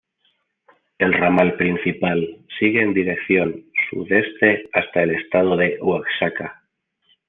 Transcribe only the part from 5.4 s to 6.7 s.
de Oaxaca.